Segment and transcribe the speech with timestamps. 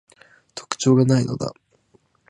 [0.55, 1.53] 特徴が無いのだ